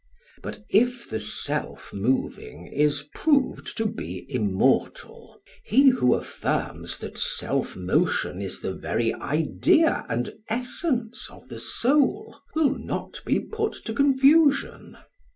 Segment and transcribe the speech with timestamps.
[0.41, 7.75] But if the self moving is proved to be immortal, he who affirms that self
[7.75, 13.93] motion is the very idea and essence of the soul will not be put to
[13.93, 14.97] confusion.